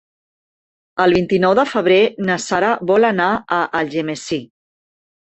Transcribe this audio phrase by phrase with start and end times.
[1.05, 2.01] El vint-i-nou de febrer
[2.31, 4.45] na Sara vol anar a Algemesí.